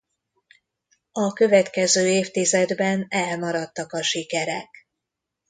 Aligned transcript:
A 1.11 1.33
következő 1.33 2.07
évtizedben 2.07 3.05
elmaradtak 3.09 3.93
a 3.93 4.03
sikerek. 4.03 4.69